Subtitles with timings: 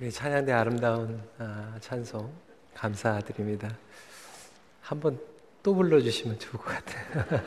[0.00, 2.32] 우리 찬양대 아름다운 아, 찬송
[2.72, 3.76] 감사드립니다.
[4.80, 5.18] 한번
[5.60, 7.42] 또 불러주시면 좋을 것 같아요.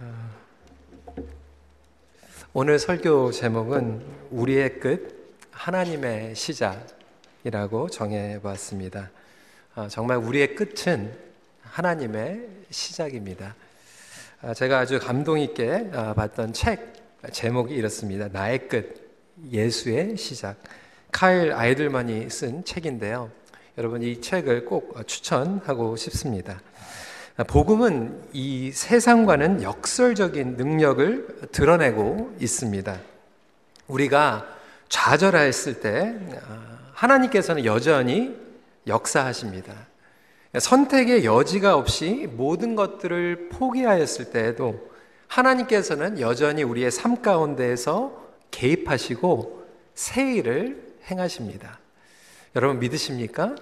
[0.00, 0.30] 어,
[2.54, 9.10] 오늘 설교 제목은 우리의 끝, 하나님의 시작이라고 정해봤습니다.
[9.74, 11.14] 어, 정말 우리의 끝은
[11.60, 13.54] 하나님의 시작입니다.
[14.40, 16.94] 아, 제가 아주 감동 있게 아, 봤던 책
[17.32, 18.28] 제목이 이렇습니다.
[18.28, 19.03] 나의 끝.
[19.50, 20.56] 예수의 시작.
[21.10, 23.30] 카일 아이들만이 쓴 책인데요.
[23.78, 26.60] 여러분 이 책을 꼭 추천하고 싶습니다.
[27.48, 32.96] 복음은 이 세상과는 역설적인 능력을 드러내고 있습니다.
[33.88, 34.46] 우리가
[34.88, 36.14] 좌절했을 때
[36.92, 38.36] 하나님께서는 여전히
[38.86, 39.74] 역사하십니다.
[40.56, 44.88] 선택의 여지가 없이 모든 것들을 포기하였을 때에도
[45.26, 51.78] 하나님께서는 여전히 우리의 삶 가운데에서 개입하시고 새 일을 행하십니다.
[52.56, 53.54] 여러분 믿으십니까?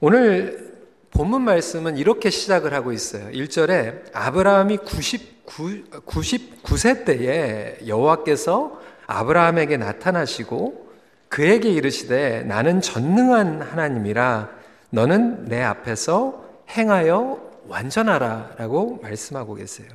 [0.00, 0.72] 오늘
[1.10, 3.28] 본문 말씀은 이렇게 시작을 하고 있어요.
[3.30, 10.90] 1절에 아브라함이 99, 99세 때에 여호와께서 아브라함에게 나타나시고
[11.28, 14.50] 그에게 이르시되 나는 전능한 하나님이라
[14.90, 19.88] 너는 내 앞에서 행하여 완전하라 라고 말씀하고 계세요.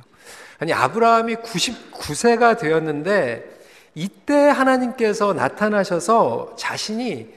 [0.58, 3.58] 아니, 아브라함이 99세가 되었는데
[3.94, 7.32] 이때 하나님께서 나타나셔서 자신이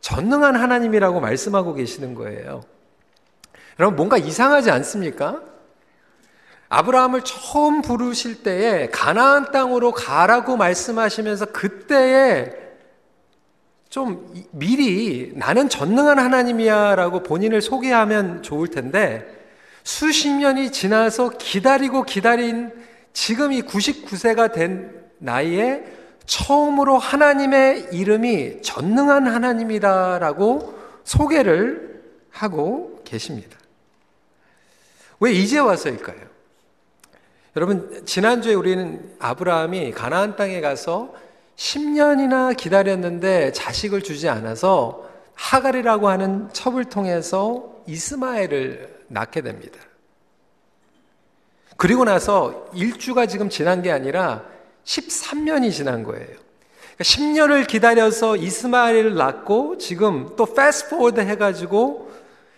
[0.00, 2.62] 전능한 하나님이라고 말씀하고 계시는 거예요.
[3.78, 5.40] 여러분, 뭔가 이상하지 않습니까?
[6.68, 12.64] 아브라함을 처음 부르실 때에 가나안 땅으로 가라고 말씀하시면서 그때에
[13.88, 19.43] 좀 미리 나는 전능한 하나님이야 라고 본인을 소개하면 좋을 텐데
[19.84, 22.72] 수십 년이 지나서 기다리고 기다린
[23.12, 25.84] 지금 이 99세가 된 나이에
[26.26, 30.74] 처음으로 하나님의 이름이 전능한 하나님이다라고
[31.04, 33.58] 소개를 하고 계십니다.
[35.20, 36.34] 왜 이제 와서일까요?
[37.56, 41.14] 여러분, 지난주에 우리는 아브라함이 가나안 땅에 가서
[41.56, 49.78] 10년이나 기다렸는데 자식을 주지 않아서 하갈이라고 하는 첩을 통해서 이스마엘을 낳게 됩니다.
[51.76, 54.44] 그리고 나서 일주가 지금 지난 게 아니라
[54.84, 56.26] 13년이 지난 거예요.
[56.26, 62.12] 그러니까 10년을 기다려서 이스마엘을 낳고 지금 또 fast forward 해가지고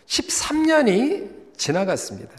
[0.06, 2.32] 13년이 지나갔습니다.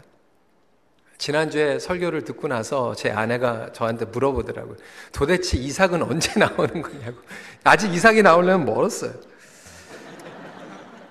[1.18, 4.76] 지난주에 설교를 듣고 나서 제 아내가 저한테 물어보더라고요.
[5.12, 7.18] 도대체 이삭은 언제 나오는 거냐고.
[7.64, 9.12] 아직 이삭이 나오려면 멀었어요.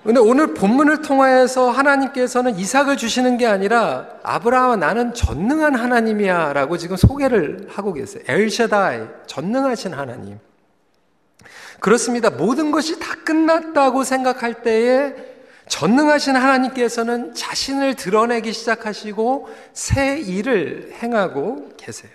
[0.04, 6.96] 근데 오늘 본문을 통하여서 하나님께서는 이삭을 주시는 게 아니라 아브라함 나는 전능한 하나님이야 라고 지금
[6.96, 8.22] 소개를 하고 계세요.
[8.26, 10.38] 엘샤다이, 전능하신 하나님.
[11.80, 12.30] 그렇습니다.
[12.30, 15.14] 모든 것이 다 끝났다고 생각할 때에
[15.68, 22.10] 전능하신 하나님께서는 자신을 드러내기 시작하시고 새 일을 행하고 계세요.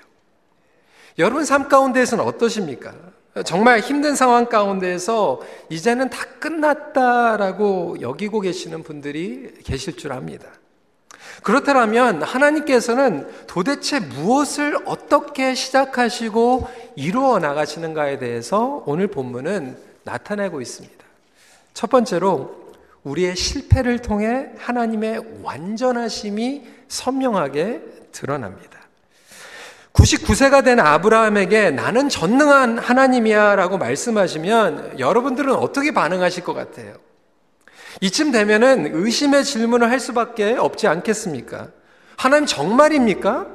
[1.19, 2.93] 여러분 삶 가운데에서는 어떠십니까?
[3.45, 10.47] 정말 힘든 상황 가운데에서 이제는 다 끝났다라고 여기고 계시는 분들이 계실 줄 압니다.
[11.41, 21.03] 그렇다면 하나님께서는 도대체 무엇을 어떻게 시작하시고 이루어 나가시는가에 대해서 오늘 본문은 나타내고 있습니다.
[21.73, 22.63] 첫 번째로
[23.03, 28.82] 우리의 실패를 통해 하나님의 완전하심이 선명하게 드러납니다.
[29.93, 36.95] 99세가 된 아브라함에게 나는 전능한 하나님이야 라고 말씀하시면 여러분들은 어떻게 반응하실 것 같아요?
[38.01, 41.67] 이쯤 되면은 의심의 질문을 할 수밖에 없지 않겠습니까?
[42.17, 43.47] 하나님 정말입니까?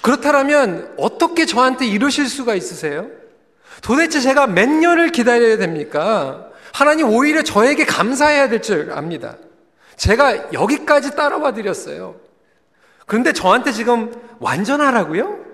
[0.00, 3.08] 그렇다면 어떻게 저한테 이러실 수가 있으세요?
[3.82, 6.46] 도대체 제가 몇 년을 기다려야 됩니까?
[6.72, 9.36] 하나님 오히려 저에게 감사해야 될 줄 압니다.
[9.96, 12.16] 제가 여기까지 따라와 드렸어요.
[13.06, 15.46] 그런데 저한테 지금 완전하라고요?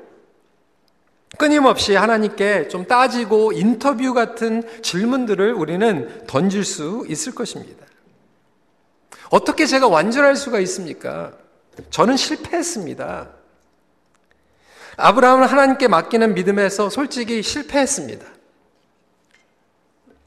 [1.39, 7.87] 끊임없이 하나님께 좀 따지고 인터뷰 같은 질문들을 우리는 던질 수 있을 것입니다.
[9.31, 11.33] 어떻게 제가 완전할 수가 있습니까?
[11.91, 13.31] 저는 실패했습니다.
[14.97, 18.27] 아브라함은 하나님께 맡기는 믿음에서 솔직히 실패했습니다.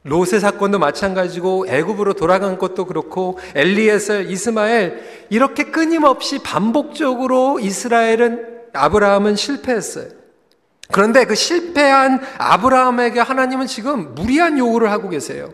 [0.06, 10.06] 롯의 사건도 마찬가지고 애굽으로 돌아간 것도 그렇고 엘리에서 이스마엘 이렇게 끊임없이 반복적으로 이스라엘은 아브라함은 실패했어요.
[10.92, 15.52] 그런데 그 실패한 아브라함에게 하나님은 지금 무리한 요구를 하고 계세요.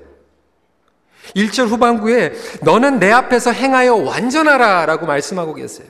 [1.35, 5.89] 1절 후반부에 너는 내 앞에서 행하여 완전하라 라고 말씀하고 계세요.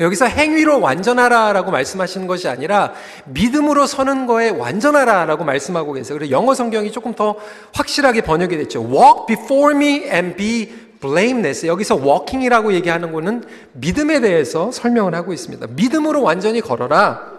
[0.00, 2.92] 여기서 행위로 완전하라라고 말씀하시는 것이 아니라
[3.26, 6.18] 믿음으로 서는 거에 완전하라라고 말씀하고 계세요.
[6.18, 7.36] 그래서 영어 성경이 조금 더
[7.72, 8.82] 확실하게 번역이 됐죠.
[8.82, 11.66] Walk before me and be blameless.
[11.66, 15.66] 여기서 walking이라고 얘기하는 거는 믿음에 대해서 설명을 하고 있습니다.
[15.70, 17.34] 믿음으로 완전히 걸어라.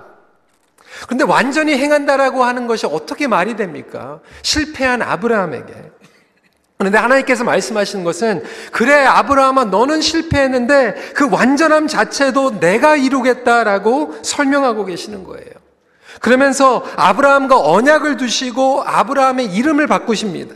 [1.07, 4.21] 그런데 완전히 행한다라고 하는 것이 어떻게 말이 됩니까?
[4.43, 5.94] 실패한 아브라함에게.
[6.77, 15.23] 그런데 하나님께서 말씀하시는 것은 그래 아브라함아 너는 실패했는데 그 완전함 자체도 내가 이루겠다라고 설명하고 계시는
[15.23, 15.51] 거예요.
[16.19, 20.55] 그러면서 아브라함과 언약을 두시고 아브라함의 이름을 바꾸십니다.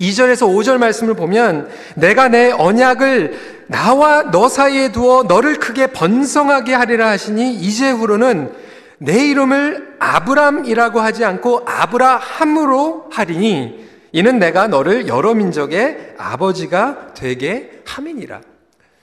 [0.00, 7.10] 2절에서 5절 말씀을 보면 내가 내 언약을 나와 너 사이에 두어 너를 크게 번성하게 하리라
[7.10, 8.52] 하시니 이제후로는
[8.98, 13.85] 내 이름을 아브람이라고 하지 않고 아브라함으로 하리니
[14.16, 18.40] 이는 내가 너를 여러 민족의 아버지가 되게 함이니라.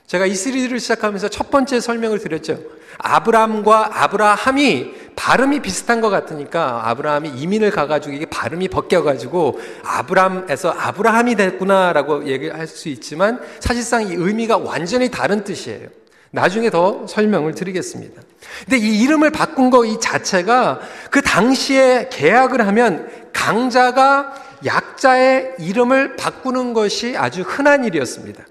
[0.08, 2.58] 제가 이 시리즈를 시작하면서 첫 번째 설명을 드렸죠.
[2.98, 12.26] 아브람과 아브라함이 발음이 비슷한 것 같으니까 아브라함이 이민을 가가지고 이게 발음이 벗겨가지고 아브람에서 아브라함이 됐구나라고
[12.26, 15.90] 얘기할 수 있지만 사실상 이 의미가 완전히 다른 뜻이에요.
[16.32, 18.20] 나중에 더 설명을 드리겠습니다.
[18.66, 20.80] 근데 이 이름을 바꾼 거 이 자체가
[21.12, 24.34] 그 당시에 계약을 하면 강자가
[24.66, 28.46] 약자의 이름을 바꾸는 것이 아주 흔한 일이었습니다.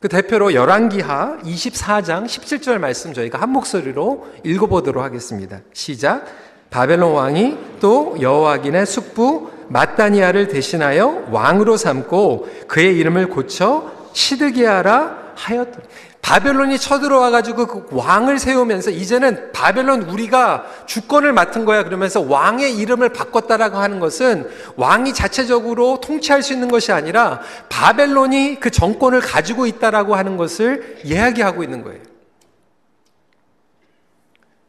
[0.00, 5.60] 그 대표로 열왕기하 24장 17절 말씀 저희가 한 목소리로 읽어보도록 하겠습니다.
[5.74, 6.24] 시작.
[6.70, 15.84] 바벨론 왕이 또 여호와긴의 숙부 마따니아를 대신하여 왕으로 삼고 그의 이름을 고쳐 시드기야라 하였더니
[16.22, 23.08] 바벨론이 쳐들어와 가지고 그 왕을 세우면서 이제는 바벨론 우리가 주권을 맡은 거야 그러면서 왕의 이름을
[23.10, 30.14] 바꿨다라고 하는 것은 왕이 자체적으로 통치할 수 있는 것이 아니라 바벨론이 그 정권을 가지고 있다라고
[30.14, 32.00] 하는 것을 이야기하고 있는 거예요.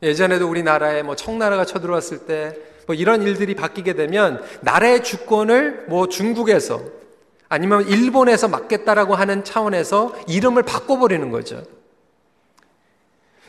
[0.02, 6.82] 예전에도 우리나라에 뭐 청나라가 쳐들어왔을 때 뭐 이런 일들이 바뀌게 되면 나라의 주권을 뭐 중국에서
[7.52, 11.62] 아니면 일본에서 맡겠다라고 하는 차원에서 이름을 바꿔버리는 거죠.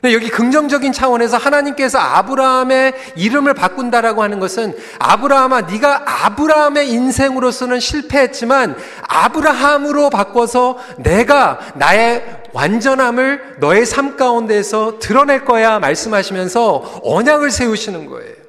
[0.03, 8.75] 여기 긍정적인 차원에서 하나님께서 아브라함의 이름을 바꾼다라고 하는 것은 아브라함아 네가 아브라함의 인생으로서는 실패했지만
[9.07, 18.42] 아브라함으로 바꿔서 내가 나의 완전함을 너의 삶 가운데에서 드러낼 거야 말씀하시면서 언약을 세우시는 거예요.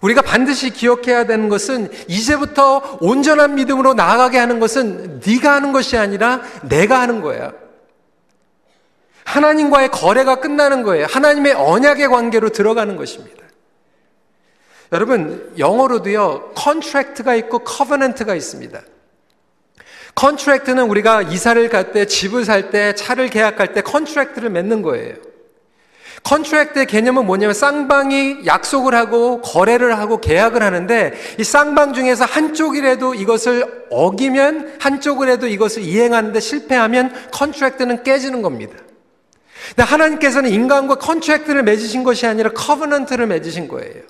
[0.00, 6.40] 우리가 반드시 기억해야 되는 것은 이제부터 온전한 믿음으로 나아가게 하는 것은 네가 하는 것이 아니라
[6.62, 7.52] 내가 하는 거야.
[9.24, 11.06] 하나님과의 거래가 끝나는 거예요.
[11.08, 13.44] 하나님의 언약의 관계로 들어가는 것입니다.
[14.92, 18.80] 여러분, 영어로도요, contract가 있고 covenant가 있습니다.
[20.16, 25.14] contract는 우리가 이사를 갈 때, 집을 살 때, 차를 계약할 때 contract를 맺는 거예요.
[26.24, 33.86] contract의 개념은 뭐냐면 쌍방이 약속을 하고 거래를 하고 계약을 하는데 이 쌍방 중에서 한쪽이라도 이것을
[33.90, 38.76] 어기면 한쪽이라도 이것을 이행하는데 실패하면 contract는 깨지는 겁니다.
[39.68, 44.02] 근데 하나님께서는 인간과 contract를 맺으신 것이 아니라 covenant를 맺으신 거예요.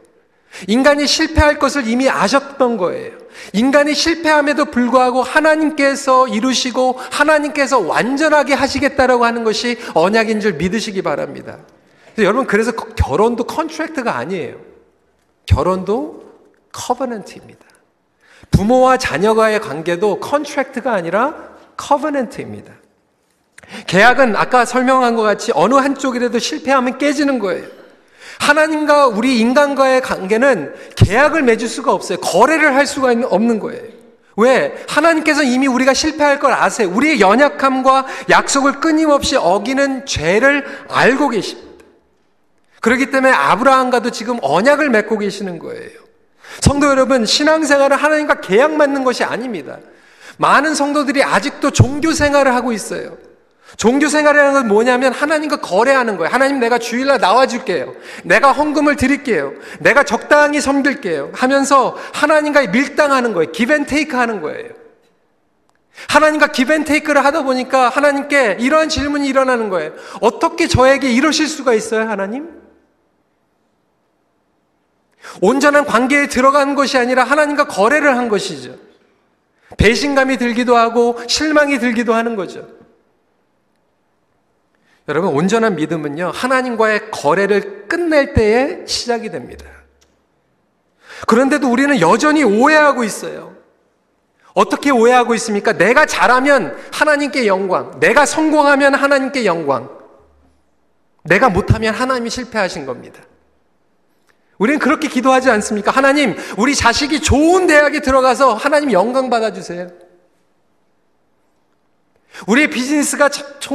[0.67, 3.13] 인간이 실패할 것을 이미 아셨던 거예요.
[3.53, 11.59] 인간이 실패함에도 불구하고 하나님께서 이루시고 하나님께서 완전하게 하시겠다라고 하는 것이 언약인 줄 믿으시기 바랍니다.
[12.25, 14.57] 여러분 그래서 결혼도 contract가 아니에요.
[15.47, 16.25] 결혼도
[16.73, 17.67] covenant입니다.
[18.51, 21.35] 부모와 자녀와의 관계도 contract가 아니라
[21.77, 22.73] covenant입니다.
[23.87, 27.67] 계약은 아까 설명한 것 같이 어느 한쪽이라도 실패하면 깨지는 거예요.
[28.41, 32.19] 하나님과 우리 인간과의 관계는 계약을 맺을 수가 없어요.
[32.19, 33.83] 거래를 할 수가 없는 거예요.
[34.37, 34.85] 왜?
[34.89, 36.91] 하나님께서 이미 우리가 실패할 걸 아세요.
[36.91, 41.70] 우리의 연약함과 약속을 끊임없이 어기는 죄를 알고 계십니다.
[42.81, 45.91] 그렇기 때문에 아브라함과도 지금 언약을 맺고 계시는 거예요.
[46.61, 49.79] 성도 여러분, 신앙생활은 하나님과 계약 맺는 것이 아닙니다.
[50.39, 53.17] 많은 성도들이 아직도 종교 생활을 하고 있어요.
[53.77, 56.33] 종교 생활이라는 건 뭐냐면 하나님과 거래하는 거예요.
[56.33, 57.95] 하나님 내가 주일날 나와줄게요.
[58.25, 59.53] 내가 헌금을 드릴게요.
[59.79, 61.31] 내가 적당히 섬길게요.
[61.35, 63.53] 하면서 하나님과 밀당하는 거예요.
[63.53, 64.71] 기벤테이크 하는 거예요.
[66.09, 69.93] 하나님과 기벤테이크를 하다 보니까 하나님께 이러한 질문이 일어나는 거예요.
[70.21, 72.49] 어떻게 저에게 이러실 수가 있어요, 하나님?
[75.41, 78.77] 온전한 관계에 들어간 것이 아니라 하나님과 거래를 한 것이죠.
[79.77, 82.69] 배신감이 들기도 하고 실망이 들기도 하는 거죠.
[85.09, 89.67] 여러분, 온전한 믿음은요, 하나님과의 거래를 끝낼 때에 시작이 됩니다.
[91.27, 93.57] 그런데도 우리는 여전히 오해하고 있어요.
[94.55, 95.73] 어떻게 오해하고 있습니까?
[95.73, 99.89] 내가 잘하면 하나님께 영광, 내가 성공하면 하나님께 영광,
[101.25, 103.23] 내가 못하면 하나님이 실패하신 겁니다.
[104.61, 105.91] 우리는 그렇게 기도하지 않습니까?
[105.91, 109.89] 하나님, 우리 자식이 좋은 대학에 들어가서 하나님 영광 받아주세요.
[112.47, 113.31] 우리의 비즈니스가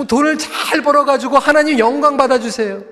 [0.08, 2.84] 돈을 잘 벌어가지고 하나님 영광 받아주세요.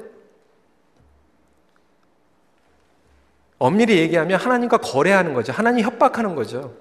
[3.59, 5.53] 엄밀히 얘기하면 하나님과 거래하는 거죠.
[5.53, 6.75] 하나님 협박하는 거죠.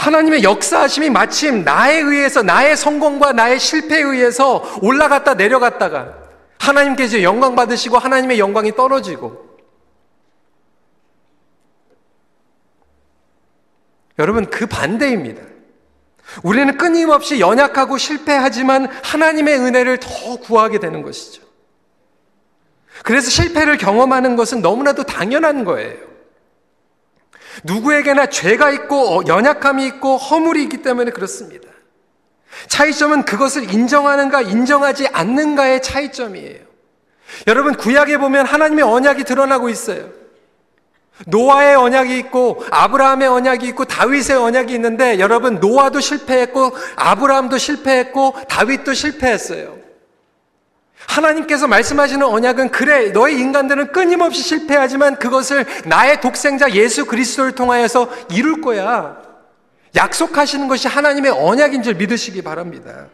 [0.00, 6.16] 하나님의 역사하심이 마침 나에 의해서, 나의 성공과 나의 실패에 의해서 올라갔다 내려갔다가
[6.58, 9.58] 하나님께서 영광 받으시고 하나님의 영광이 떨어지고
[14.18, 15.42] 여러분 그 반대입니다.
[16.42, 21.42] 우리는 끊임없이 연약하고 실패하지만 하나님의 은혜를 더 구하게 되는 것이죠.
[23.04, 26.09] 그래서 실패를 경험하는 것은 너무나도 당연한 거예요.
[27.64, 31.68] 누구에게나 죄가 있고 어, 연약함이 있고 허물이 있기 때문에 그렇습니다.
[32.68, 36.58] 차이점은 그것을 인정하는가 인정하지 않는가의 차이점이에요.
[37.46, 40.10] 여러분 구약에 보면 하나님의 언약이 드러나고 있어요.
[41.26, 48.94] 노아의 언약이 있고 아브라함의 언약이 있고 다윗의 언약이 있는데 여러분 노아도 실패했고 아브라함도 실패했고 다윗도
[48.94, 49.79] 실패했어요.
[51.10, 58.60] 하나님께서 말씀하시는 언약은 그래 너희 인간들은 끊임없이 실패하지만 그것을 나의 독생자 예수 그리스도를 통하여서 이룰
[58.60, 59.20] 거야.
[59.96, 63.08] 약속하시는 것이 하나님의 언약인 줄 믿으시기 바랍니다.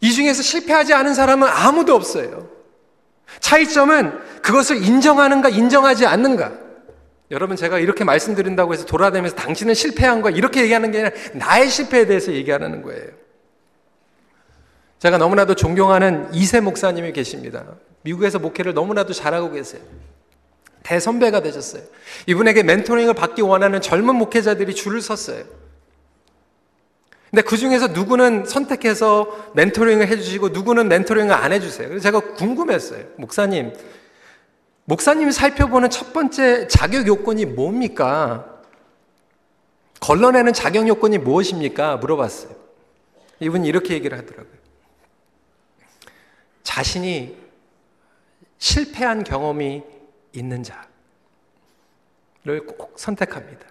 [0.00, 2.48] 이 중에서 실패하지 않은 사람은 아무도 없어요.
[3.40, 6.52] 차이점은 그것을 인정하는가 인정하지 않는가.
[7.30, 12.06] 여러분 제가 이렇게 말씀드린다고 해서 돌아다니면서 당신은 실패한 거 이렇게 얘기하는 게 아니라 나의 실패에
[12.06, 13.27] 대해서 얘기하는 거예요.
[14.98, 17.64] 제가 너무나도 존경하는 이세 목사님이 계십니다.
[18.02, 19.82] 미국에서 목회를 너무나도 잘하고 계세요.
[20.82, 21.82] 대선배가 되셨어요.
[22.26, 25.44] 이분에게 멘토링을 받기 원하는 젊은 목회자들이 줄을 섰어요.
[27.30, 31.88] 근데 그 중에서 누구는 선택해서 멘토링을 해주시고 누구는 멘토링을 안 해주세요.
[31.88, 33.04] 그래서 제가 궁금했어요.
[33.16, 33.74] 목사님,
[34.86, 38.46] 목사님이 살펴보는 첫 번째 자격 요건이 뭡니까?
[40.00, 41.98] 걸러내는 자격 요건이 무엇입니까?
[41.98, 42.56] 물어봤어요.
[43.40, 44.57] 이분이 이렇게 얘기를 하더라고요.
[46.68, 47.34] 자신이
[48.58, 49.82] 실패한 경험이
[50.34, 53.66] 있는 자를 꼭 선택합니다.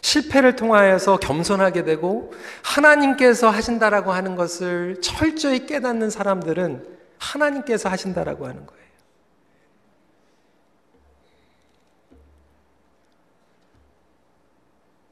[0.00, 2.32] 실패를 통하여서 겸손하게 되고
[2.64, 6.86] 하나님께서 하신다라고 하는 것을 철저히 깨닫는 사람들은
[7.18, 8.82] 하나님께서 하신다라고 하는 거예요.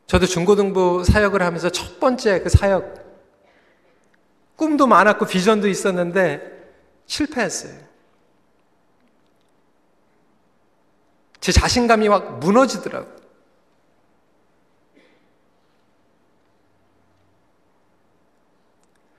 [0.07, 2.95] 저도 중고등부 사역을 하면서 첫 번째 그 사역
[4.57, 6.60] 꿈도 많았고 비전도 있었는데
[7.11, 7.77] 실패했어요.
[11.41, 13.19] 제 자신감이 막 무너지더라고요.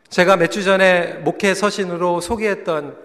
[0.10, 2.98] 제가 몇 주 전에 목회 서신으로 소개했던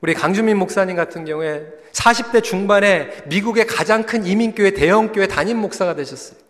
[0.00, 6.40] 우리 강주민 목사님 같은 경우에 40대 중반에 미국의 가장 큰 이민교회 대형교회 담임 목사가 되셨어요.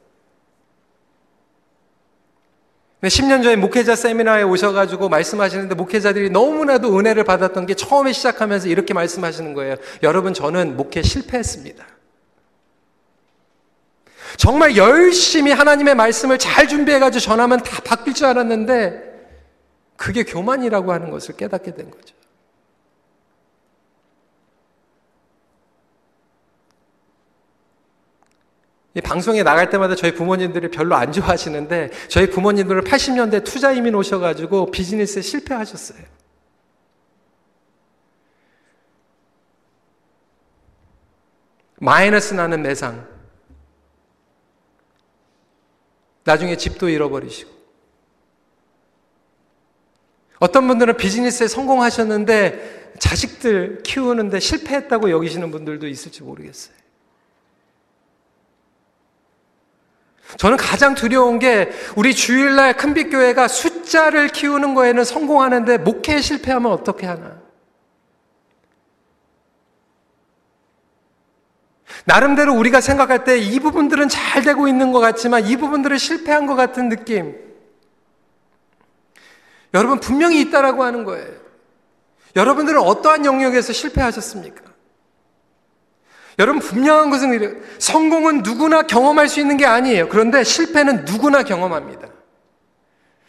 [3.09, 9.55] 10년 전에 목회자 세미나에 오셔가지고 말씀하시는데 목회자들이 너무나도 은혜를 받았던 게 처음에 시작하면서 이렇게 말씀하시는
[9.55, 9.77] 거예요.
[10.05, 11.85] 여러분, 저는 목회 실패했습니다.
[14.37, 19.13] 정말 열심히 하나님의 말씀을 잘 준비해가지고 전하면 다 바뀔 줄 알았는데
[19.97, 22.15] 그게 교만이라고 하는 것을 깨닫게 된 거죠.
[29.01, 35.23] 방송에 나갈 때마다 저희 부모님들이 별로 안 좋아하시는데 저희 부모님들은 80년대 투자 이민 오셔가지고 비즈니스에
[35.23, 36.03] 실패하셨어요.
[41.79, 43.09] 마이너스 나는 매상.
[46.25, 47.51] 나중에 집도 잃어버리시고.
[50.39, 56.82] 어떤 분들은 비즈니스에 성공하셨는데 자식들 키우는데 실패했다고 여기시는 분들도 있을지 모르겠어요.
[60.39, 67.41] 저는 가장 두려운 게 우리 주일날 큰빛교회가 숫자를 키우는 거에는 성공하는데 목회에 실패하면 어떻게 하나.
[72.05, 76.55] 나름대로 우리가 생각할 때 이 부분들은 잘 되고 있는 것 같지만 이 부분들은 실패한 것
[76.55, 77.37] 같은 느낌.
[79.75, 81.31] 여러분 분명히 있다라고 하는 거예요.
[82.35, 84.72] 여러분들은 어떠한 영역에서 실패하셨습니까?
[86.39, 90.09] 여러분 분명한 것은 성공은 누구나 경험할 수 있는 게 아니에요.
[90.09, 92.09] 그런데 실패는 누구나 경험합니다.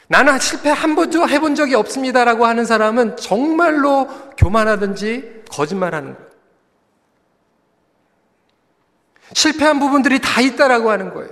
[0.08, 4.08] 나는 실패 한 번도 해본 적이 없습니다라고 하는 사람은 정말로
[4.38, 6.34] 교만하든지 거짓말하는 거예요.
[9.34, 11.32] 실패한 부분들이 다 있다라고 하는 거예요.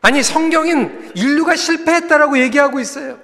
[0.00, 3.18] 아니, 성경은 인류가 실패했다라고 얘기하고 있어요.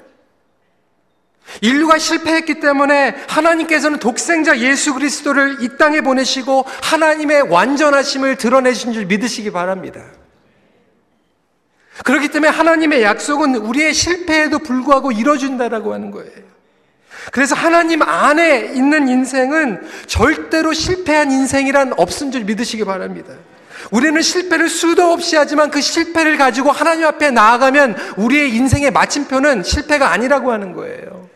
[1.60, 9.50] 인류가 실패했기 때문에 하나님께서는 독생자 예수 그리스도를 이 땅에 보내시고 하나님의 완전하심을 드러내신 줄 믿으시기
[9.50, 10.02] 바랍니다.
[12.04, 16.48] 그렇기 때문에 하나님의 약속은 우리의 실패에도 불구하고 이뤄준다라고 하는 거예요.
[17.32, 23.34] 그래서 하나님 안에 있는 인생은 절대로 실패한 인생이란 없은 줄 믿으시기 바랍니다.
[23.90, 30.10] 우리는 실패를 수도 없이 하지만 그 실패를 가지고 하나님 앞에 나아가면 우리의 인생의 마침표는 실패가
[30.10, 31.28] 아니라고 하는 거예요.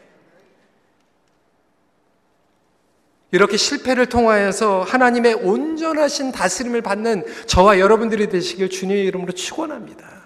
[3.33, 10.23] 이렇게 실패를 통하여서 하나님의 온전하신 다스림을 받는 저와 여러분들이 되시길 주님의 이름으로 축원합니다.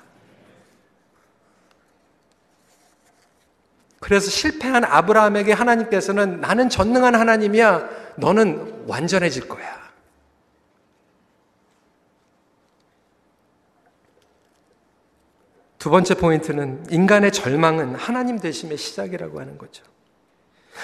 [4.00, 7.88] 그래서 실패한 아브라함에게 하나님께서는 나는 전능한 하나님이야.
[8.16, 9.86] 너는 완전해질 거야.
[15.78, 19.84] 두 번째 포인트는 인간의 절망은 하나님 되심의 시작이라고 하는 거죠.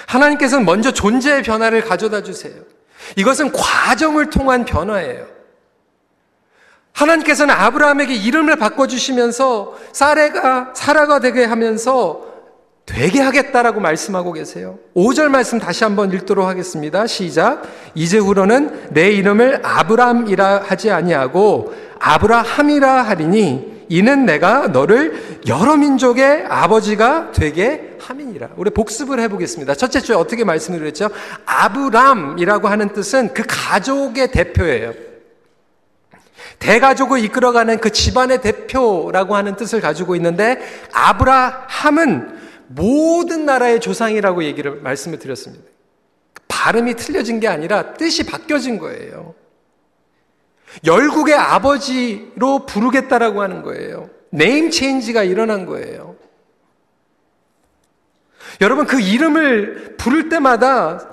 [0.06, 2.54] 하나님께서는 먼저 존재의 변화를 가져다 주세요.
[3.16, 5.26] 이것은 과정을 통한 변화예요.
[6.92, 12.32] 하나님께서는 아브라함에게 이름을 바꿔주시면서 사레가 사라가 되게 하면서
[12.84, 14.78] 되게 하겠다라고 말씀하고 계세요.
[14.94, 17.06] 5절 말씀 다시 한번 읽도록 하겠습니다.
[17.06, 17.62] 시작.
[17.94, 27.96] 이제후로는 내 이름을 아브람이라 하지 아니하고 아브라함이라 하리니 이는 내가 너를 여러 민족의 아버지가 되게
[28.00, 28.50] 함이니라.
[28.56, 29.74] 우리 복습을 해보겠습니다.
[29.74, 31.08] 첫째 주에 어떻게 말씀을 드렸죠?
[31.46, 34.94] 아브람이라고 하는 뜻은 그 가족의 대표예요.
[36.58, 40.60] 대가족을 이끌어가는 그 집안의 대표라고 하는 뜻을 가지고 있는데
[40.92, 45.64] 아브라함은 모든 나라의 조상이라고 얘기를 말씀을 드렸습니다.
[46.48, 49.34] 발음이 틀려진 게 아니라 뜻이 바뀌어진 거예요.
[50.84, 54.10] 열국의 아버지로 부르겠다라고 하는 거예요.
[54.30, 56.16] 네임 체인지가 일어난 거예요.
[58.60, 61.08] 여러분 그 이름을 부를 때마다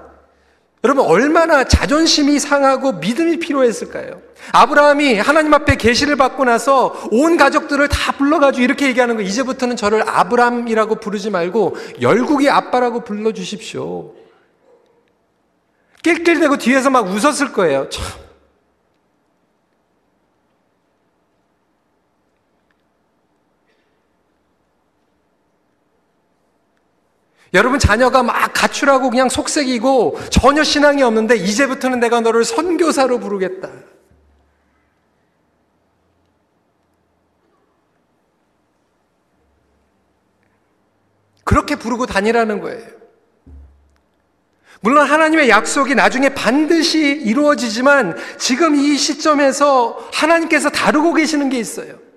[0.84, 4.22] 여러분 얼마나 자존심이 상하고 믿음이 필요했을까요?
[4.54, 10.08] 아브라함이 하나님 앞에 계시를 받고 나서 온 가족들을 다 불러가지고 이렇게 얘기하는 거 이제부터는 저를
[10.08, 14.14] 아브람이라고 부르지 말고 열국의 아빠라고 불러주십시오.
[16.02, 17.90] 낄낄대고 뒤에서 막 웃었을 거예요.
[17.90, 18.06] 참
[27.54, 33.70] 여러분 자녀가 막 가출하고 그냥 속색이고 전혀 신앙이 없는데 이제부터는 내가 너를 선교사로 부르겠다.
[41.44, 43.00] 그렇게 부르고 다니라는 거예요.
[44.82, 52.09] 물론 하나님의 약속이 나중에 반드시 이루어지지만 지금 이 시점에서 하나님께서 다루고 계시는 게 있어요.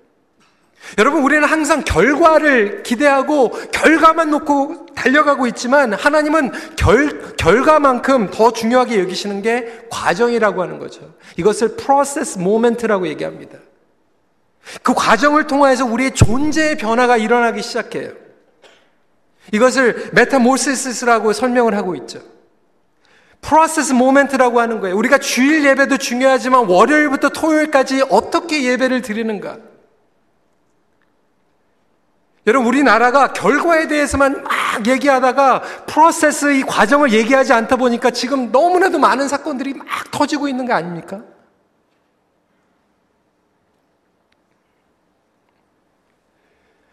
[0.97, 9.41] 여러분, 우리는 항상 결과를 기대하고 결과만 놓고 달려가고 있지만 하나님은 결, 결과만큼 더 중요하게 여기시는
[9.41, 11.13] 게 과정이라고 하는 거죠.
[11.37, 13.57] 이것을 프로세스 모멘트라고 얘기합니다.
[14.81, 18.11] 그 과정을 통해서 우리의 존재의 변화가 일어나기 시작해요.
[19.51, 22.21] 이것을 metamorphosis라고 설명을 하고 있죠.
[23.41, 24.95] process moment라고 하는 거예요.
[24.95, 29.57] 우리가 주일 예배도 중요하지만 월요일부터 토요일까지 어떻게 예배를 드리는가?
[32.45, 39.29] 여러분, 우리나라가 결과에 대해서만 막 얘기하다가 process 이 과정을 얘기하지 않다 보니까 지금 너무나도 많은
[39.29, 41.21] 사건들이 막 터지고 있는 거 아닙니까?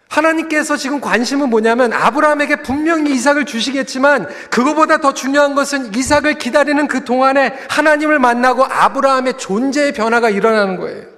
[0.09, 7.05] 하나님께서 지금 관심은 뭐냐면 아브라함에게 분명히 이삭을 주시겠지만 그거보다 더 중요한 것은 이삭을 기다리는 그
[7.05, 11.10] 동안에 하나님을 만나고 아브라함의 존재의 변화가 일어나는 거예요.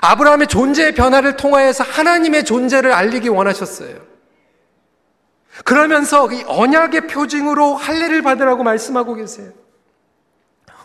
[0.00, 3.96] 아브라함의 존재의 변화를 통하여서 하나님의 존재를 알리기 원하셨어요.
[5.64, 9.50] 그러면서 이 언약의 표징으로 할례를 받으라고 말씀하고 계세요.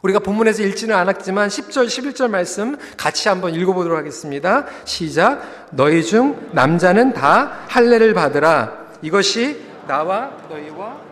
[0.01, 4.65] 우리가 본문에서 읽지는 않았지만 10절, 11절 말씀 같이 한번 읽어보도록 하겠습니다.
[4.83, 5.41] 시작.
[5.71, 8.85] 너희 중 남자는 다 할례를 받으라.
[9.01, 11.04] 이것이 나와 너희와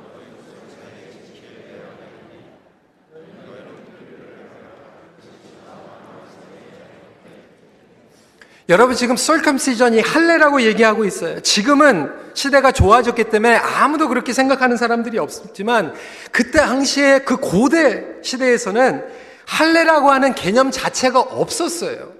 [8.69, 11.41] 여러분 지금 썰컴시전이 할례라고 얘기하고 있어요.
[11.41, 15.93] 지금은 시대가 좋아졌기 때문에 아무도 그렇게 생각하는 사람들이 없지만
[16.31, 19.05] 그때 당시에 그 고대 시대에서는
[19.45, 22.13] 할례라고 하는 개념 자체가 없었어요.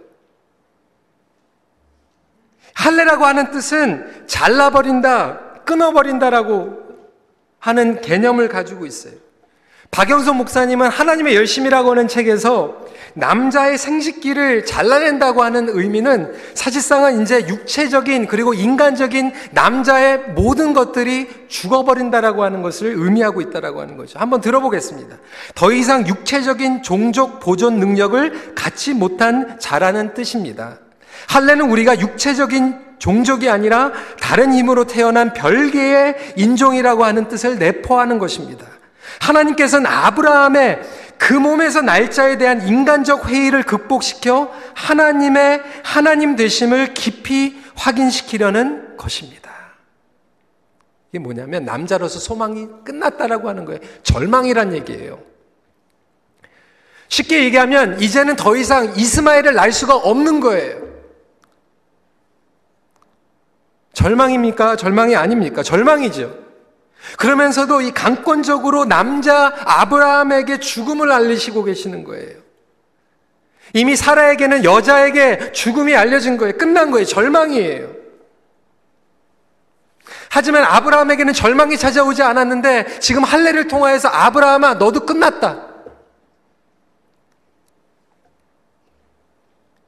[2.74, 6.84] 할례라고 하는 뜻은 잘라버린다, 끊어버린다라고
[7.60, 9.23] 하는 개념을 가지고 있어요.
[9.94, 12.78] 박영선 목사님은 하나님의 열심이라고 하는 책에서
[13.14, 22.64] 남자의 생식기를 잘라낸다고 하는 의미는 사실상은 이제 육체적인 그리고 인간적인 남자의 모든 것들이 죽어버린다라고 하는
[22.64, 24.18] 것을 의미하고 있다라고 하는 거죠.
[24.18, 25.16] 한번 들어보겠습니다.
[25.54, 30.80] 더 이상 육체적인 종족 보존 능력을 갖지 못한 자라는 뜻입니다.
[31.28, 38.73] 할례는 우리가 육체적인 종족이 아니라 다른 힘으로 태어난 별개의 인종이라고 하는 뜻을 내포하는 것입니다.
[39.20, 40.82] 하나님께서는 아브라함의
[41.18, 49.52] 그 몸에서 날짜에 대한 인간적 회의를 극복시켜 하나님의 하나님 되심을 깊이 확인시키려는 것입니다.
[51.12, 53.80] 이게 뭐냐면 남자로서 소망이 끝났다라고 하는 거예요.
[54.02, 55.20] 절망이란 얘기예요.
[57.08, 60.82] 쉽게 얘기하면 이제는 더 이상 이스마엘을 날 수가 없는 거예요.
[63.94, 64.76] 절망입니까?
[64.76, 65.62] 절망이 아닙니까?
[65.62, 66.43] 절망이죠.
[67.18, 72.44] 그러면서도 이 강권적으로 남자 아브라함에게 죽음을 알리시고 계시는 거예요.
[73.74, 76.58] 이미 사라에게는 여자에게 죽음이 알려진 거예요.
[76.58, 77.06] 끝난 거예요.
[77.06, 77.90] 절망이에요.
[80.30, 85.73] 하지만 아브라함에게는 절망이 찾아오지 않았는데 지금 할례를 통하여서 아브라함아 너도 끝났다.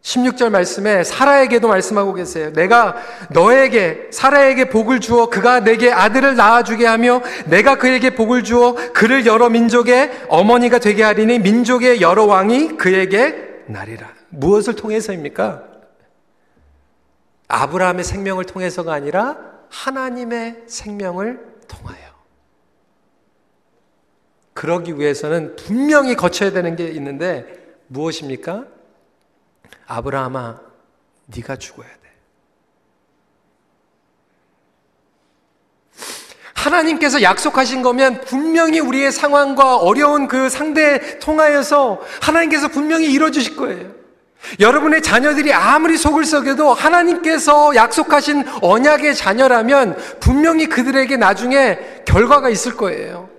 [0.06, 2.54] 16절 말씀에 사라에게도 말씀하고 계세요.
[2.54, 2.96] 내가
[3.32, 9.26] 너에게 사라에게 복을 주어 그가 내게 아들을 낳아 주게 하며 내가 그에게 복을 주어 그를
[9.26, 14.14] 여러 민족의 어머니가 되게 하리니 민족의 여러 왕이 그에게 나리라.
[14.30, 15.64] 무엇을 통해서입니까?
[17.48, 19.38] 아브라함의 생명을 통해서가 아니라
[19.70, 22.06] 하나님의 생명을 통하여.
[24.54, 27.48] 그러기 위해서는 분명히 거쳐야 되는 게 있는데
[27.88, 28.75] 무엇입니까?
[29.88, 30.60] 아브라함아,
[31.28, 31.96] 네가 죽어야 돼.
[36.54, 43.92] 하나님께서 약속하신 거면 분명히 우리의 상황과 어려운 그 상대에 통하여서 하나님께서 분명히 이뤄 주실 거예요.
[44.60, 53.35] 여러분의 자녀들이 아무리 속을 썩여도 하나님께서 약속하신 언약의 자녀라면 분명히 그들에게 나중에 결과가 있을 거예요.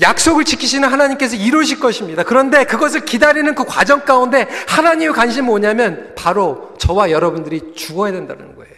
[0.00, 2.22] 약속을 지키시는 하나님께서 이루실 것입니다.
[2.22, 8.74] 그런데 그것을 기다리는 그 과정 가운데 하나님의 관심은 뭐냐면 바로 저와 여러분들이 죽어야 된다는 거예요.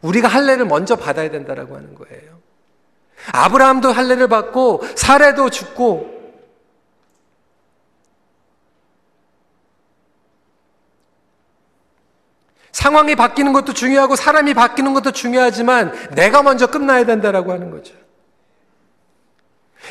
[0.00, 2.32] 우리가 할례를 먼저 받아야 된다라고 하는 거예요.
[3.32, 6.22] 아브라함도 할례를 받고 사례도 죽고
[12.72, 18.01] 상황이 바뀌는 것도 중요하고 사람이 바뀌는 것도 중요하지만 내가 먼저 끝나야 된다라고 하는 거죠.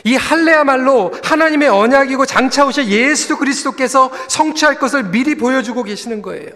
[0.03, 6.49] 이 할례야말로 하나님의 언약이고 장차 오실 예수 그리스도께서 성취할 것을 미리 보여주고 계시는 거예요.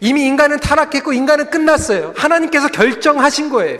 [0.00, 2.14] 이미 인간은 타락했고 인간은 끝났어요.
[2.16, 3.78] 하나님께서 결정하신 거예요.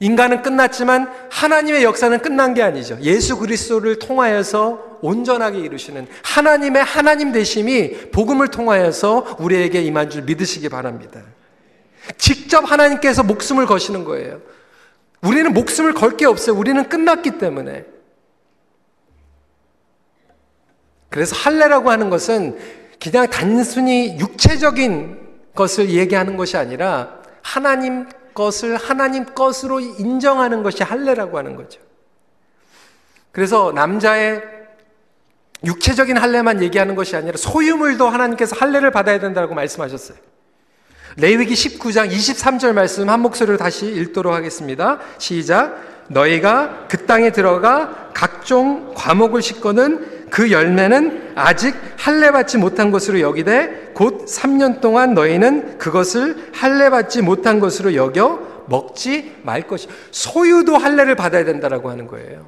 [0.00, 2.98] 인간은 끝났지만 하나님의 역사는 끝난 게 아니죠.
[3.02, 11.20] 예수 그리스도를 통하여서 온전하게 이루시는 하나님의 하나님 되심이 복음을 통하여서 우리에게 임한 줄 믿으시기 바랍니다.
[12.16, 14.40] 직접 하나님께서 목숨을 거시는 거예요.
[15.22, 16.56] 우리는 목숨을 걸 게 없어요.
[16.56, 17.84] 우리는 끝났기 때문에.
[21.10, 22.58] 그래서 할례라고 하는 것은
[23.00, 31.56] 그냥 단순히 육체적인 것을 얘기하는 것이 아니라 하나님 것을 하나님 것으로 인정하는 것이 할례라고 하는
[31.56, 31.80] 거죠.
[33.32, 34.42] 그래서 남자의
[35.64, 40.18] 육체적인 할례만 얘기하는 것이 아니라 소유물도 하나님께서 할례를 받아야 된다고 말씀하셨어요.
[41.16, 44.98] 레위기 19장 23절 말씀 한 목소리로 다시 읽도록 하겠습니다.
[45.18, 45.88] 시작.
[46.08, 53.92] 너희가 그 땅에 들어가 각종 과목을 싣거는 그 열매는 아직 할례 받지 못한 것으로 여기되
[53.94, 61.14] 곧 3년 동안 너희는 그것을 할례 받지 못한 것으로 여겨 먹지 말 것이 소유도 할례를
[61.14, 62.46] 받아야 된다라고 하는 거예요.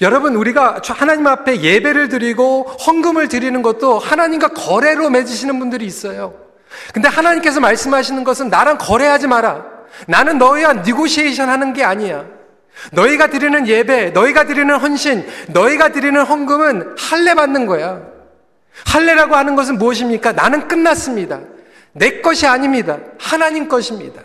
[0.00, 6.47] 여러분 우리가 하나님 앞에 예배를 드리고 헌금을 드리는 것도 하나님과 거래로 맺으시는 분들이 있어요.
[6.92, 9.64] 근데 하나님께서 말씀하시는 것은 나랑 거래하지 마라.
[10.06, 12.24] 나는 너희와 니고시에이션 하는 게 아니야.
[12.92, 18.00] 너희가 드리는 예배, 너희가 드리는 헌신, 너희가 드리는 헌금은 할례 받는 거야.
[18.86, 20.32] 할례라고 하는 것은 무엇입니까?
[20.32, 21.40] 나는 끝났습니다.
[21.92, 22.98] 내 것이 아닙니다.
[23.18, 24.22] 하나님 것입니다.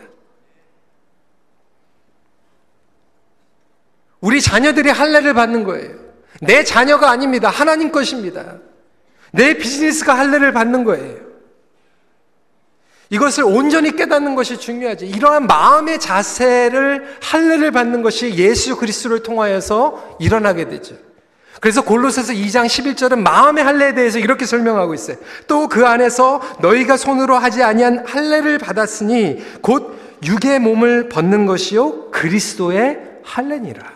[4.20, 5.96] 우리 자녀들이 할례를 받는 거예요.
[6.40, 7.50] 내 자녀가 아닙니다.
[7.50, 8.56] 하나님 것입니다.
[9.32, 11.23] 내 비즈니스가 할례를 받는 거예요.
[13.10, 15.06] 이것을 온전히 깨닫는 것이 중요하지.
[15.06, 20.96] 이러한 마음의 자세를 할례를 받는 것이 예수 그리스도를 통하여서 일어나게 되죠.
[21.60, 25.16] 그래서 골로새서 2장 11절은 마음의 할례에 대해서 이렇게 설명하고 있어요.
[25.46, 33.00] 또 그 안에서 너희가 손으로 하지 아니한 할례를 받았으니 곧 육의 몸을 벗는 것이요 그리스도의
[33.22, 33.92] 할례니라.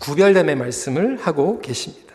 [0.00, 2.07] 구별됨의 말씀을 하고 계십니다.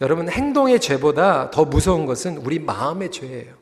[0.00, 3.54] 여러분, 행동의 죄보다 더 무서운 것은 우리 마음의 죄예요.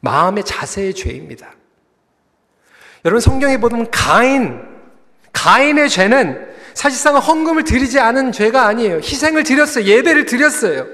[0.00, 1.52] 마음의 자세의 죄입니다.
[3.04, 4.60] 여러분, 성경에 보면 가인,
[5.32, 8.96] 가인의 죄는 사실상 헌금을 드리지 않은 죄가 아니에요.
[8.96, 9.84] 희생을 드렸어요.
[9.84, 10.86] 예배를 드렸어요.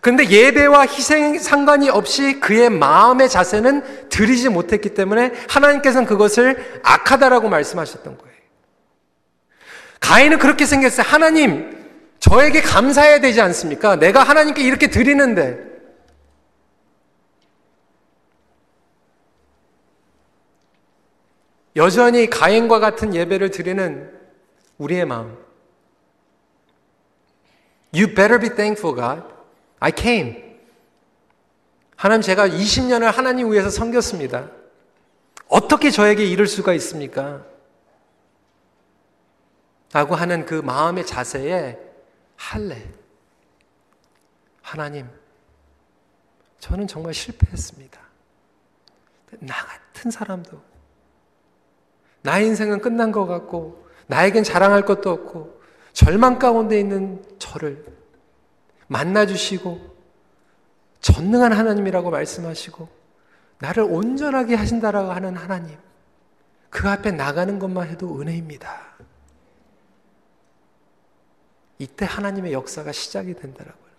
[0.00, 8.18] 그런데 예배와 희생 상관이 없이 그의 마음의 자세는 드리지 못했기 때문에 하나님께서는 그것을 악하다라고 말씀하셨던
[8.18, 8.32] 거예요.
[10.00, 11.06] 가인은 그렇게 생겼어요.
[11.06, 11.81] 하나님,
[12.22, 13.96] 저에게 감사해야 되지 않습니까?
[13.96, 15.58] 내가 하나님께 이렇게 드리는데.
[21.74, 24.08] 여전히 가인과 같은 예배를 드리는
[24.78, 25.36] 우리의 마음.
[27.92, 29.28] You better be thankful, God.
[29.80, 30.44] I came.
[31.96, 34.48] 하나님 제가 20년을 하나님 위해서 섬겼습니다.
[35.48, 37.44] 어떻게 저에게 이럴 수가 있습니까?
[39.92, 41.91] 라고 하는 그 마음의 자세에
[42.42, 42.82] 할래.
[44.62, 45.08] 하나님,
[46.58, 48.00] 저는 정말 실패했습니다.
[49.40, 50.60] 나 같은 사람도
[52.22, 57.84] 나의 인생은 끝난 것 같고 나에겐 자랑할 것도 없고 절망 가운데 있는 저를
[58.88, 59.96] 만나주시고
[61.00, 62.88] 전능한 하나님이라고 말씀하시고
[63.60, 65.78] 나를 온전하게 하신다라고 하는 하나님
[66.70, 68.91] 그 앞에 나가는 것만 해도 은혜입니다.
[71.82, 73.92] 이때 하나님의 역사가 시작이 된다라고 하는.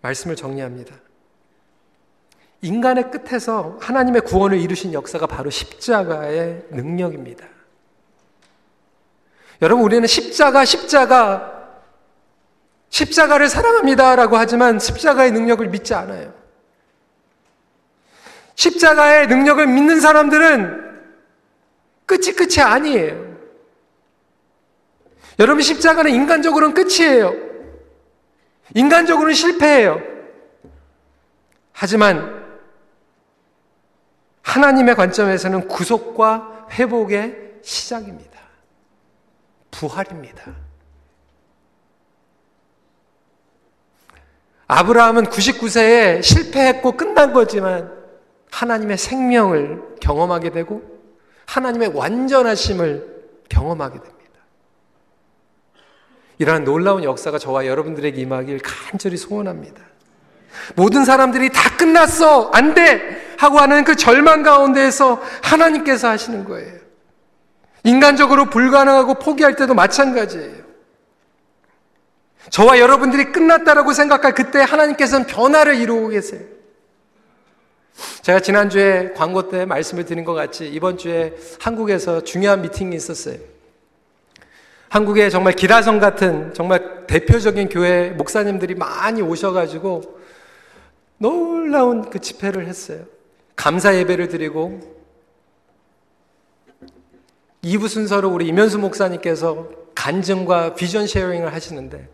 [0.00, 0.94] 말씀을 정리합니다.
[2.62, 7.46] 인간의 끝에서 하나님의 구원을 이루신 역사가 바로 십자가의 능력입니다.
[9.60, 11.82] 여러분, 우리는 십자가, 십자가,
[12.88, 16.45] 십자가를 사랑합니다라고 하지만 십자가의 능력을 믿지 않아요.
[18.56, 20.86] 십자가의 능력을 믿는 사람들은
[22.06, 23.36] 끝이 끝이 아니에요.
[25.38, 27.34] 여러분, 십자가는 인간적으로는 끝이에요.
[28.74, 30.00] 인간적으로는 실패해요.
[31.72, 32.44] 하지만
[34.42, 38.40] 하나님의 관점에서는 구속과 회복의 시작입니다.
[39.70, 40.54] 부활입니다.
[44.68, 47.95] 아브라함은 99세에 실패했고 끝난 거지만
[48.50, 50.82] 하나님의 생명을 경험하게 되고
[51.46, 53.16] 하나님의 완전하심을
[53.48, 54.16] 경험하게 됩니다.
[56.38, 59.82] 이러한 놀라운 역사가 저와 여러분들에게 임하길 간절히 소원합니다.
[60.74, 62.50] 모든 사람들이 다 끝났어!
[62.52, 63.34] 안 돼!
[63.38, 66.74] 하고 하는 그 절망 가운데에서 하나님께서 하시는 거예요.
[67.84, 70.66] 인간적으로 불가능하고 포기할 때도 마찬가지예요.
[72.50, 76.55] 저와 여러분들이 끝났다라고 생각할 그때 하나님께서는 변화를 이루고 계세요.
[78.22, 83.38] 제가 지난주에 광고 때 말씀을 드린 것 같이 이번 주에 한국에서 중요한 미팅이 있었어요.
[84.88, 90.18] 한국에 정말 기라성 같은 정말 대표적인 교회 목사님들이 많이 오셔가지고
[91.18, 93.04] 놀라운 그 집회를 했어요.
[93.54, 94.96] 감사 예배를 드리고
[97.64, 102.08] 2부 순서로 우리 이면수 목사님께서 간증과 비전 sharing을 하시는데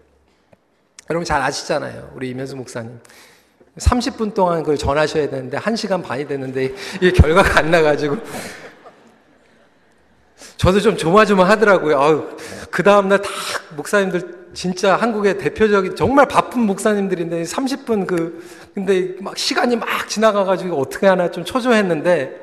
[1.11, 2.13] 여러분 잘 아시잖아요.
[2.15, 3.01] 우리 이면수 목사님.
[3.79, 8.19] 30분 동안 그걸 전하셔야 되는데 1시간 반이 됐는데 이게 결과가 안 나가지고
[10.57, 12.01] 저도 좀 조마조마하더라고요.
[12.01, 12.29] 아유,
[12.71, 13.29] 그 다음날 다
[13.77, 21.07] 목사님들 진짜 한국의 대표적인 정말 바쁜 목사님들인데 30분 그 근데 막 시간이 막 지나가가지고 어떻게
[21.07, 22.41] 하나 좀 초조했는데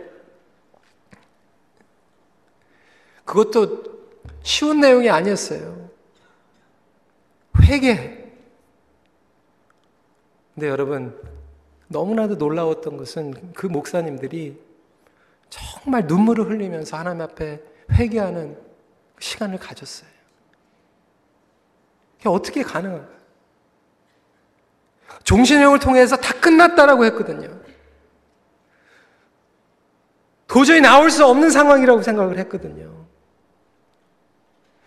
[3.24, 3.84] 그것도
[4.42, 5.90] 쉬운 내용이 아니었어요.
[7.62, 8.19] 회개.
[10.60, 11.18] 근데 여러분
[11.88, 14.60] 너무나도 놀라웠던 것은 그 목사님들이
[15.50, 17.62] 정말 눈물을 흘리면서 하나님 앞에
[17.94, 18.58] 회개하는
[19.20, 20.10] 시간을 가졌어요.
[22.26, 23.08] 어떻게 가능한가?
[25.24, 27.58] 종신형을 통해서 다 끝났다라고 했거든요.
[30.46, 33.06] 도저히 나올 수 없는 상황이라고 생각을 했거든요.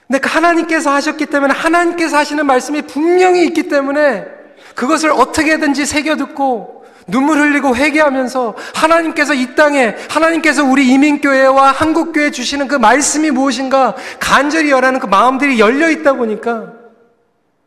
[0.07, 4.42] 근데 그 하나님께서 하셨기 때문에 하나님께서 하시는 말씀이 분명히 있기 때문에
[4.75, 12.77] 그것을 어떻게든지 새겨듣고 눈물 흘리고 회개하면서 하나님께서 이 땅에 하나님께서 우리 이민교회와 한국교회 주시는 그
[12.77, 16.73] 말씀이 무엇인가 간절히 열하는 그 마음들이 열려 있다 보니까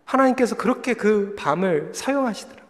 [0.06, 2.66] 하나님께서 그렇게 그 밤을 사용하시더라고요.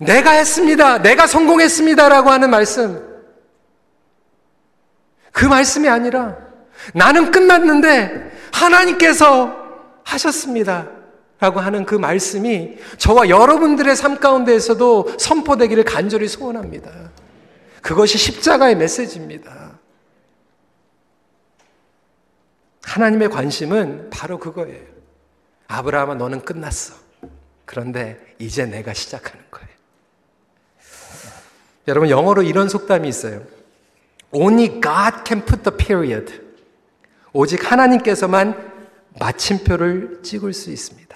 [0.00, 0.98] 내가 했습니다.
[0.98, 3.14] 내가 성공했습니다라고 하는 말씀.
[5.32, 6.36] 그 말씀이 아니라
[6.94, 9.56] 나는 끝났는데 하나님께서
[10.04, 10.88] 하셨습니다.
[11.40, 16.90] 라고 하는 그 말씀이 저와 여러분들의 삶 가운데에서도 선포되기를 간절히 소원합니다.
[17.82, 19.78] 그것이 십자가의 메시지입니다.
[22.82, 24.84] 하나님의 관심은 바로 그거예요.
[25.66, 26.94] 아브라함아 너는 끝났어.
[27.64, 29.68] 그런데 이제 내가 시작하는 거예요.
[31.88, 33.42] 여러분 영어로 이런 속담이 있어요.
[34.30, 36.43] Only God can put the period.
[37.34, 38.72] 오직 하나님께서만
[39.18, 41.14] 마침표를 찍을 수 있습니다.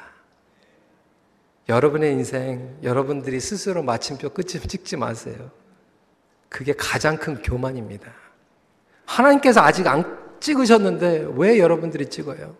[1.68, 5.50] 여러분의 인생, 여러분들이 스스로 마침표 끝을 찍지 마세요.
[6.48, 8.12] 그게 가장 큰 교만입니다.
[9.06, 12.56] 하나님께서 아직 안 찍으셨는데 왜 여러분들이 찍어요?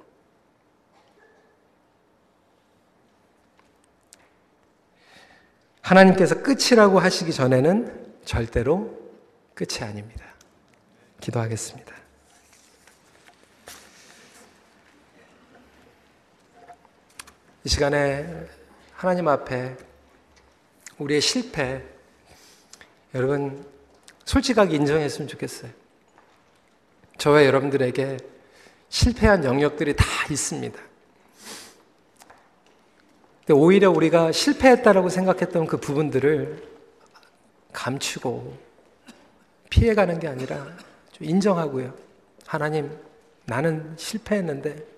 [5.81, 8.97] 하나님께서 끝이라고 하시기 전에는 절대로
[9.55, 10.25] 끝이 아닙니다.
[11.21, 11.98] 기도하겠습니다.
[17.68, 18.26] 이 시간에
[18.94, 19.76] 하나님 앞에
[20.96, 21.85] 우리의 실패,
[23.14, 23.62] 여러분,
[24.24, 25.70] 솔직하게 인정했으면 좋겠어요.
[27.18, 28.16] 저와 여러분들에게
[28.88, 30.81] 실패한 영역들이 다 있습니다.
[33.40, 36.66] 근데 오히려 우리가 실패했다라고 생각했던 그 부분들을
[37.74, 38.57] 감추고
[39.68, 40.74] 피해가는 게 아니라
[41.12, 41.94] 좀 인정하고요.
[42.46, 42.98] 하나님,
[43.44, 44.98] 나는 실패했는데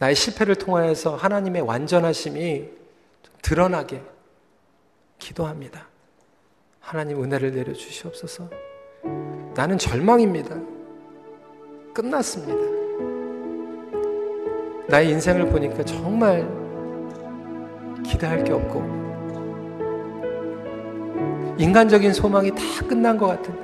[0.00, 2.70] 나의 실패를 통하여서 하나님의 완전하심이
[3.42, 4.02] 드러나게
[5.18, 5.88] 기도합니다.
[6.80, 8.48] 하나님 은혜를 내려 주시옵소서.
[9.54, 10.56] 나는 절망입니다.
[11.92, 12.54] 끝났습니다.
[14.88, 16.48] 나의 인생을 보니까 정말
[18.02, 18.80] 기대할 게 없고
[21.58, 23.60] 인간적인 소망이 다 끝난 것 같은데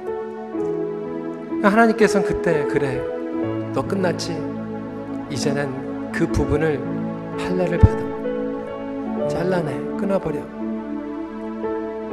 [1.66, 3.00] 하나님께서는 그때 그래
[3.72, 4.32] 너 끝났지
[5.30, 5.85] 이제는
[6.16, 6.80] 그 부분을
[7.38, 10.40] 할례를 받아 잘라내 끊어버려.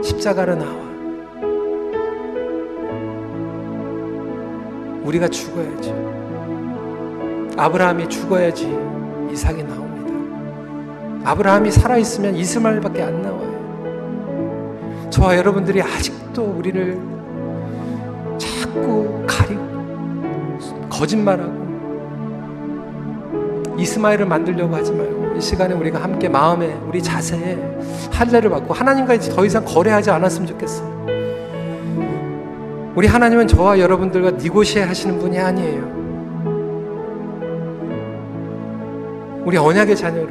[0.04, 0.74] 십자가로 나와.
[5.04, 5.94] 우리가 죽어야지.
[7.56, 8.78] 아브라함이 죽어야지
[9.32, 11.32] 이삭이 나옵니다.
[11.32, 15.08] 아브라함이 살아있으면 이스마엘밖에 안 나와요.
[15.12, 17.00] 저와 여러분들이 아직도 우리를
[18.38, 19.63] 자꾸 가리고
[20.89, 21.62] 거짓말하고
[23.84, 27.58] 이스마엘을 만들려고 하지 말고 이 시간에 우리가 함께 마음에 우리 자세에
[28.12, 30.93] 할례를 받고 하나님과 더 이상 거래하지 않았으면 좋겠어요.
[32.96, 36.04] 우리 하나님은 저와 여러분들과 니고시에 하시는 분이 아니에요.
[39.46, 40.30] 우리 언약의 자녀로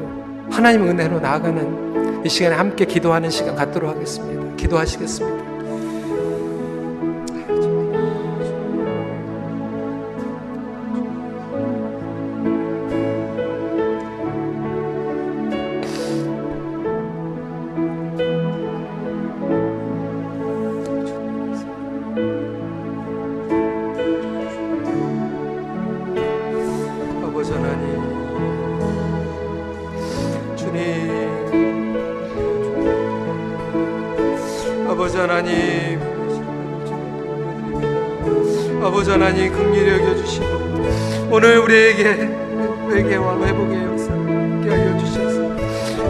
[0.51, 4.57] 하나님 은혜로 나아가는 이 시간에 함께 기도하는 시간 갖도록 하겠습니다.
[4.57, 5.42] 기도하시겠습니다.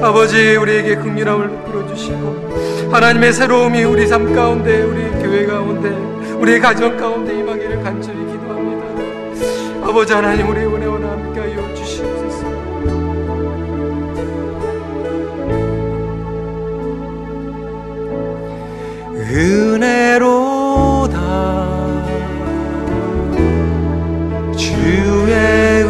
[0.02, 5.90] 아버지 우리에게 긍휼함을 베풀어 주시고 하나님의 새로움이 우리 삶 가운데 우리 교회 가운데
[6.34, 9.86] 우리 가정 가운데 임하기를 간절히 기도합니다.
[9.88, 12.46] 아버지 하나님 우리 은혜와 함께 하여 주시옵소서.
[19.30, 20.62] 은혜로
[25.42, 25.81] 한량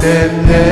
[0.00, 0.67] 시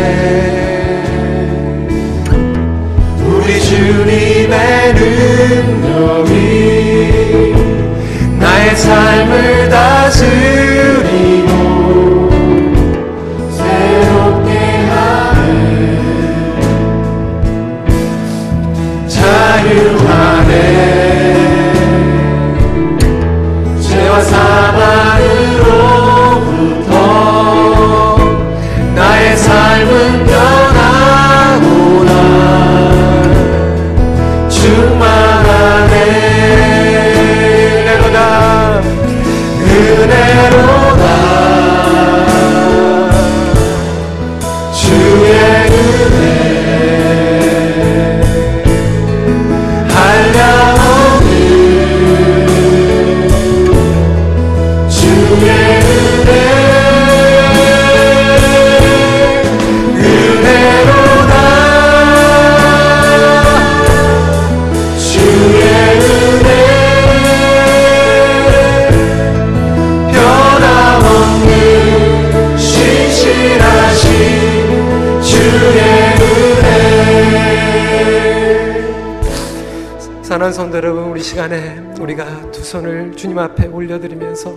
[82.56, 84.54] 두 손을 주님 앞에 올려드리면서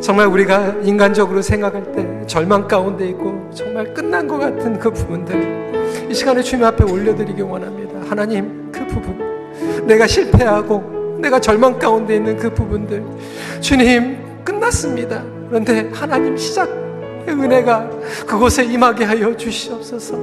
[0.00, 6.14] 정말 우리가 인간적으로 생각할 때 절망 가운데 있고 정말 끝난 것 같은 그 부분들 이
[6.14, 12.52] 시간에 주님 앞에 올려드리기 원합니다 하나님 그 부분 내가 실패하고 내가 절망 가운데 있는 그
[12.52, 13.04] 부분들
[13.60, 16.68] 주님 끝났습니다 그런데 하나님 시작
[17.28, 17.88] 은혜가
[18.26, 20.18] 그곳에 임하게 하여 주시옵소서.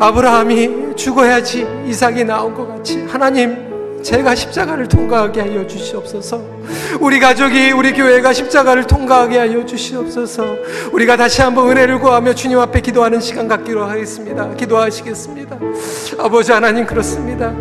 [0.00, 3.75] 아브라함이 죽어야지 이삭이 나온 것 같이 하나님
[4.06, 6.40] 제가 십자가를 통과하게 하여 주시옵소서.
[7.00, 10.56] 우리 가족이 우리 교회가 십자가를 통과하게 하여 주시옵소서.
[10.92, 14.54] 우리가 다시 한번 은혜를 구하며 주님 앞에 기도하는 시간 갖기로 하겠습니다.
[14.54, 15.58] 기도하시겠습니다.
[16.20, 17.52] 아버지 하나님 그렇습니다.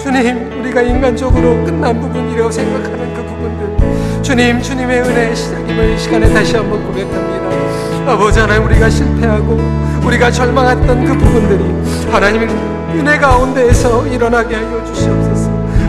[0.00, 6.54] 주님 우리가 인간적으로 끝난 부분이라고 생각하는 그 부분들 주님 주님의 은혜의 시작임을 이 시간에 다시
[6.54, 8.12] 한번 고백합니다.
[8.12, 9.58] 아버지 하나님 우리가 실패하고
[10.06, 12.48] 우리가 절망했던 그 부분들이 하나님의
[12.94, 15.27] 은혜 가운데에서 일어나게 하여 주시옵소서.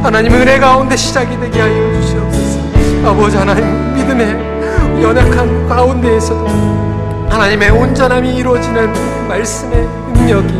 [0.02, 2.60] 하나님 은혜 가운데 시작이 되게 하여 주시옵소서.
[3.06, 6.48] 아버지 하나님 믿음의 연약한 가운데에서도
[7.30, 8.94] 하나님의 온전함이 이루어지는
[9.28, 10.54] 말씀의 능력이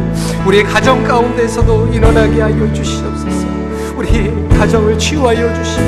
[0.46, 3.48] 우리의 가정 가운데서도 일어나게 하여 주시옵소서.
[3.96, 5.86] 우리 가정을 치유하여 주시고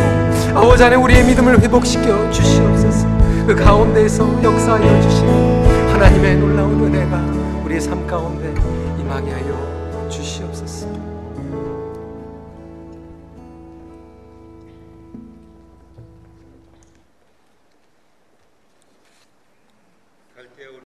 [0.55, 3.07] 아버지 하나님 우리의 믿음을 회복시켜 주시옵소서.
[3.47, 7.17] 그 가운데에서 역사하여 주시고 하나님의 놀라운 은혜가
[7.65, 8.53] 우리의 삶 가운데
[8.99, 9.50] 임하게 하여.